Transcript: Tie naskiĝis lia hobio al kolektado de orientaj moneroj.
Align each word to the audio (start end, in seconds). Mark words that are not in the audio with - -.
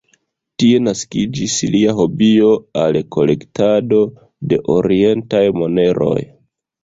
Tie 0.61 0.77
naskiĝis 0.85 1.57
lia 1.75 1.91
hobio 1.99 2.47
al 2.85 2.97
kolektado 3.15 4.01
de 4.53 4.59
orientaj 4.77 5.45
moneroj. 5.61 6.19